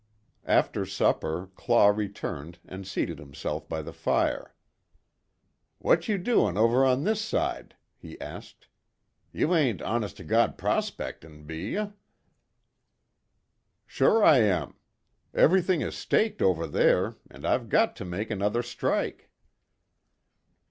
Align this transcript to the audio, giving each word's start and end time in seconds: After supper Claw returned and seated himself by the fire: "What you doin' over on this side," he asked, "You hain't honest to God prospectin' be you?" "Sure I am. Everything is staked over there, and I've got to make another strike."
After 0.47 0.83
supper 0.83 1.51
Claw 1.55 1.89
returned 1.89 2.57
and 2.65 2.87
seated 2.87 3.19
himself 3.19 3.69
by 3.69 3.83
the 3.83 3.93
fire: 3.93 4.55
"What 5.77 6.07
you 6.07 6.17
doin' 6.17 6.57
over 6.57 6.83
on 6.83 7.03
this 7.03 7.21
side," 7.21 7.75
he 7.99 8.19
asked, 8.19 8.67
"You 9.31 9.53
hain't 9.53 9.79
honest 9.83 10.17
to 10.17 10.23
God 10.23 10.57
prospectin' 10.57 11.43
be 11.45 11.73
you?" 11.73 11.93
"Sure 13.85 14.23
I 14.23 14.37
am. 14.39 14.73
Everything 15.35 15.81
is 15.81 15.93
staked 15.95 16.41
over 16.41 16.65
there, 16.65 17.17
and 17.29 17.45
I've 17.45 17.69
got 17.69 17.95
to 17.97 18.03
make 18.03 18.31
another 18.31 18.63
strike." 18.63 19.29